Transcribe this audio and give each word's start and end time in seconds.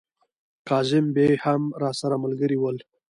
کاظم 0.69 1.05
بې 1.15 1.27
هم 1.43 1.61
راسره 1.81 2.15
ملګري 2.23 2.57
ول. 2.59 2.77